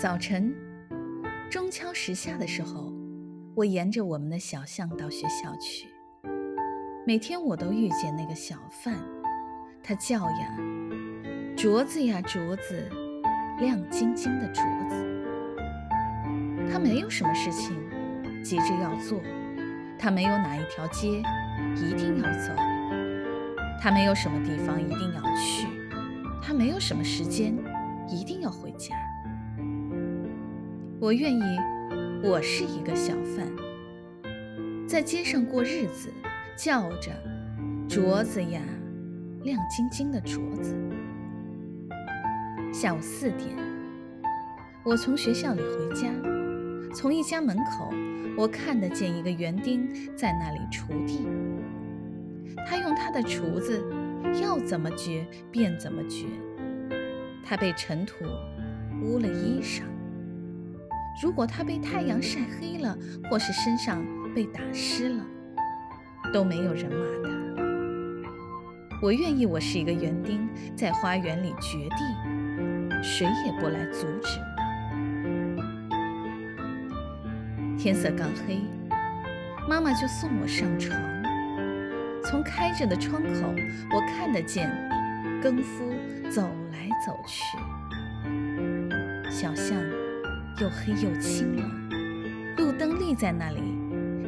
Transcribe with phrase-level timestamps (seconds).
[0.00, 0.54] 早晨，
[1.50, 2.90] 钟敲时下的时候，
[3.54, 5.88] 我沿着我们的小巷到学校去。
[7.06, 8.96] 每天我都遇见那个小贩，
[9.82, 10.56] 他叫呀，
[11.54, 12.88] 镯子呀镯子，
[13.58, 15.06] 亮晶晶的镯子。
[16.72, 17.76] 他没有什么事情
[18.42, 19.20] 急着要做，
[19.98, 21.22] 他没有哪一条街
[21.76, 22.54] 一定要走，
[23.78, 25.68] 他没有什么地方一定要去，
[26.40, 27.54] 他没有什么时间
[28.08, 28.96] 一定要回家。
[31.00, 31.42] 我愿意，
[32.22, 33.50] 我是一个小贩，
[34.86, 36.10] 在街上过日子，
[36.54, 37.10] 叫着
[37.88, 38.60] 镯子呀，
[39.42, 40.76] 亮晶晶的镯子。
[42.70, 43.56] 下午四点，
[44.84, 46.10] 我从学校里回家，
[46.94, 47.90] 从一家门口，
[48.36, 51.26] 我看得见一个园丁在那里锄地。
[52.66, 53.82] 他用他的锄子，
[54.42, 56.26] 要怎么掘便怎么掘。
[57.42, 58.16] 他被尘土
[59.02, 59.80] 污了衣裳。
[61.20, 62.96] 如果他被太阳晒黑了，
[63.28, 64.02] 或是身上
[64.34, 65.22] 被打湿了，
[66.32, 67.30] 都没有人骂他。
[69.02, 75.62] 我愿意，我是一个园丁，在花园里掘地，谁也不来阻止我。
[77.78, 78.62] 天色刚黑，
[79.68, 80.98] 妈妈就送我上床。
[82.24, 83.54] 从开着的窗口，
[83.94, 84.70] 我看得见
[85.42, 85.92] 更夫
[86.30, 87.58] 走来走去，
[89.30, 89.76] 小巷。
[90.60, 91.62] 又黑又清了，
[92.58, 93.62] 路灯立在那里，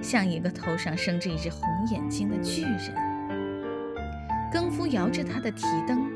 [0.00, 2.94] 像一个头上生着一只红眼睛的巨人。
[4.50, 6.10] 更夫摇着他的提灯，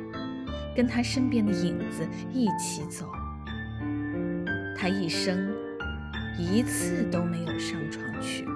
[0.75, 3.07] 跟他身边的影子一起走。
[4.75, 5.55] 他一生
[6.39, 8.53] 一次都没有上床去过。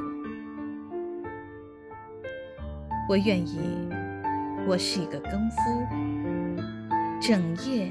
[3.06, 3.60] 我愿意，
[4.66, 5.56] 我是一个更夫，
[7.20, 7.90] 整夜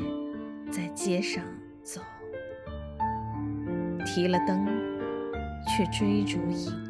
[0.71, 1.43] 在街上
[1.83, 2.01] 走。
[4.11, 4.65] 提了灯，
[5.67, 6.88] 却追逐影。